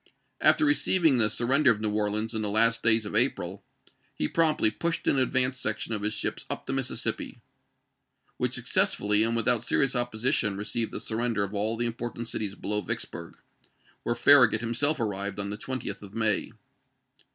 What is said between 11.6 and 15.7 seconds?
the important cities below Vicksburg, where Farragut himself arrived on the